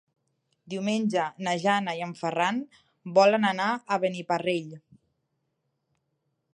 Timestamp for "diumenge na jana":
0.73-1.93